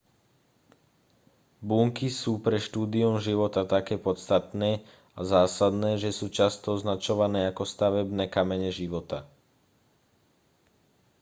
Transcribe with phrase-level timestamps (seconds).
[1.69, 4.71] bunky sú pre štúdium života také podstatné
[5.17, 9.19] a zásadné že sú často označované za stavebné kamene života